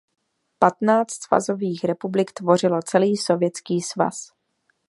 Patnáct 0.59 1.23
svazových 1.23 1.83
republik 1.83 2.31
tvořilo 2.31 2.81
celý 2.81 3.17
Sovětský 3.17 3.81
svaz. 3.81 4.31